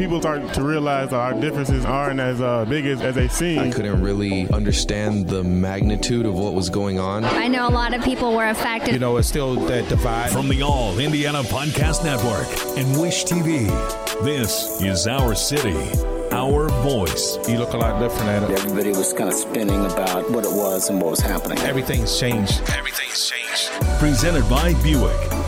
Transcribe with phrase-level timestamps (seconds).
[0.00, 3.58] people start to realize our differences aren't as uh, big as, as they seem.
[3.58, 7.22] I couldn't really understand the magnitude of what was going on.
[7.26, 8.94] I know a lot of people were affected.
[8.94, 10.30] You know, it's still that divide.
[10.30, 13.66] From the All Indiana Podcast Network and Wish TV,
[14.24, 15.76] this is Our City,
[16.32, 17.36] Our Voice.
[17.46, 18.58] You look a lot different at it.
[18.58, 21.58] Everybody was kind of spinning about what it was and what was happening.
[21.58, 22.62] Everything's changed.
[22.70, 23.68] Everything's changed.
[23.98, 25.39] Presented by Buick.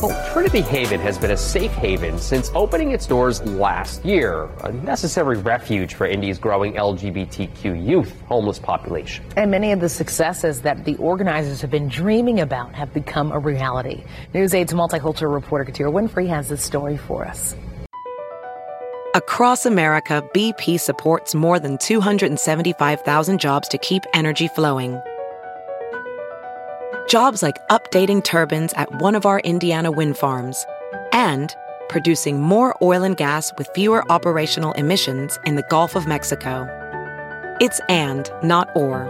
[0.00, 4.70] Well, Trinity Haven has been a safe haven since opening its doors last year, a
[4.70, 9.24] necessary refuge for Indy's growing LGBTQ youth homeless population.
[9.36, 13.40] And many of the successes that the organizers have been dreaming about have become a
[13.40, 14.04] reality.
[14.34, 17.56] News 8's multicultural reporter Katira Winfrey has this story for us.
[19.16, 25.00] Across America, BP supports more than 275,000 jobs to keep energy flowing
[27.08, 30.64] jobs like updating turbines at one of our Indiana wind farms
[31.12, 31.54] and
[31.88, 36.66] producing more oil and gas with fewer operational emissions in the Gulf of Mexico.
[37.60, 39.08] It's and, not or.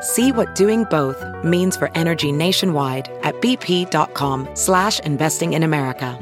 [0.00, 6.18] See what doing both means for energy nationwide at bp.com slash investing in America.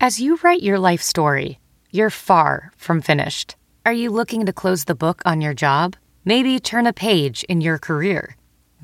[0.00, 1.58] As you write your life story,
[1.90, 3.56] you're far from finished.
[3.86, 5.96] Are you looking to close the book on your job?
[6.24, 8.36] Maybe turn a page in your career?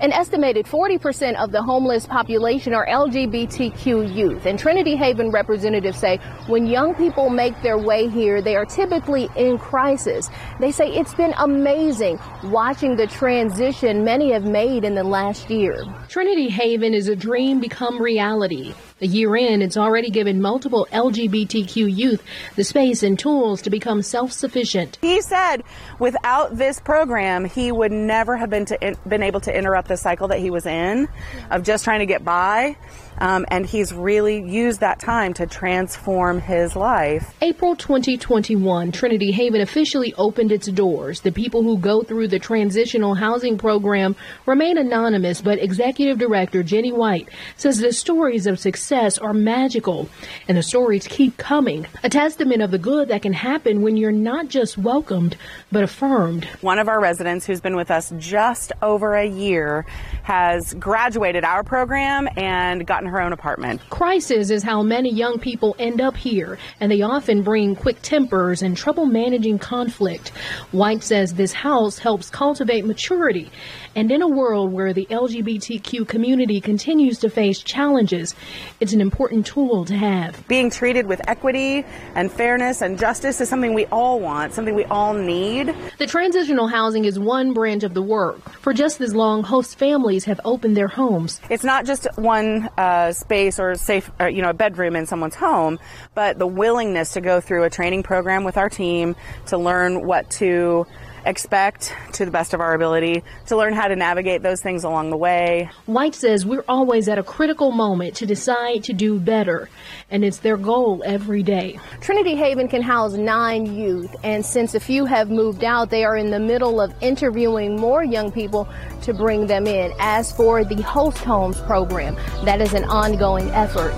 [0.00, 4.46] An estimated 40% of the homeless population are LGBTQ youth.
[4.46, 9.28] And Trinity Haven representatives say when young people make their way here, they are typically
[9.36, 10.30] in crisis.
[10.60, 15.84] They say it's been amazing watching the transition many have made in the last year.
[16.08, 18.74] Trinity Haven is a dream become reality.
[19.00, 22.22] A year in, it's already given multiple LGBTQ youth
[22.54, 24.98] the space and tools to become self-sufficient.
[25.00, 25.64] He said
[25.98, 30.28] without this program, he would never have been, to, been able to interrupt the cycle
[30.28, 31.08] that he was in
[31.50, 32.76] of just trying to get by.
[33.18, 37.34] Um, and he's really used that time to transform his life.
[37.40, 41.20] April 2021, Trinity Haven officially opened its doors.
[41.20, 44.16] The people who go through the transitional housing program
[44.46, 50.08] remain anonymous, but Executive Director Jenny White says the stories of success are magical,
[50.48, 51.86] and the stories keep coming.
[52.02, 55.36] A testament of the good that can happen when you're not just welcomed,
[55.70, 56.44] but affirmed.
[56.60, 59.86] One of our residents who's been with us just over a year
[60.22, 63.80] has graduated our program and gotten her own apartment.
[63.90, 68.60] Crisis is how many young people end up here, and they often bring quick tempers
[68.60, 70.28] and trouble managing conflict.
[70.72, 73.50] White says this house helps cultivate maturity.
[73.96, 78.34] And in a world where the LGBTQ community continues to face challenges,
[78.80, 80.46] it's an important tool to have.
[80.48, 81.84] Being treated with equity
[82.16, 85.74] and fairness and justice is something we all want, something we all need.
[85.98, 88.40] The transitional housing is one branch of the work.
[88.60, 91.40] For just as long, host families have opened their homes.
[91.48, 95.06] It's not just one uh, uh, space or safe, or, you know, a bedroom in
[95.06, 95.78] someone's home,
[96.14, 99.16] but the willingness to go through a training program with our team
[99.46, 100.86] to learn what to
[101.26, 105.10] expect to the best of our ability to learn how to navigate those things along
[105.10, 105.70] the way.
[105.86, 109.68] White says we're always at a critical moment to decide to do better,
[110.10, 111.78] and it's their goal every day.
[112.00, 116.16] Trinity Haven can house nine youth, and since a few have moved out, they are
[116.16, 118.68] in the middle of interviewing more young people
[119.02, 119.92] to bring them in.
[119.98, 123.92] As for the Host Homes program, that is an ongoing effort.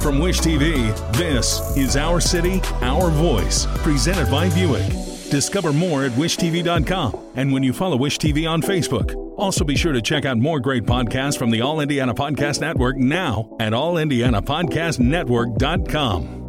[0.00, 5.11] From Wish TV, this is Our City, Our Voice, presented by Buick.
[5.32, 9.14] Discover more at wishtv.com and when you follow Wish TV on Facebook.
[9.38, 12.98] Also, be sure to check out more great podcasts from the All Indiana Podcast Network
[12.98, 16.41] now at allindianapodcastnetwork.com.